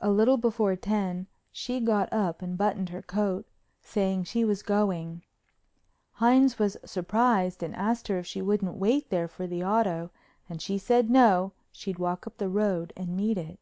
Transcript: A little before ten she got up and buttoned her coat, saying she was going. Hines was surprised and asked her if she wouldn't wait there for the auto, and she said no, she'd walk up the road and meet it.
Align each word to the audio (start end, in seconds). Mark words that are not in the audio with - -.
A 0.00 0.12
little 0.12 0.36
before 0.36 0.76
ten 0.76 1.26
she 1.50 1.80
got 1.80 2.12
up 2.12 2.40
and 2.40 2.56
buttoned 2.56 2.90
her 2.90 3.02
coat, 3.02 3.48
saying 3.82 4.22
she 4.22 4.44
was 4.44 4.62
going. 4.62 5.24
Hines 6.12 6.56
was 6.60 6.76
surprised 6.84 7.64
and 7.64 7.74
asked 7.74 8.06
her 8.06 8.16
if 8.20 8.28
she 8.28 8.40
wouldn't 8.40 8.76
wait 8.76 9.10
there 9.10 9.26
for 9.26 9.48
the 9.48 9.64
auto, 9.64 10.12
and 10.48 10.62
she 10.62 10.78
said 10.78 11.10
no, 11.10 11.50
she'd 11.72 11.98
walk 11.98 12.28
up 12.28 12.36
the 12.38 12.48
road 12.48 12.92
and 12.96 13.16
meet 13.16 13.38
it. 13.38 13.58